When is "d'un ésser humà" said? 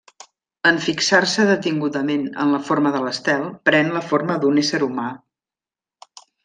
4.45-5.11